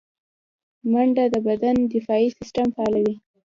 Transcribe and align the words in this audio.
منډه 0.91 1.25
د 1.33 1.35
بدن 1.47 1.75
دفاعي 1.93 2.27
سیستم 2.37 2.67
فعالوي 2.75 3.15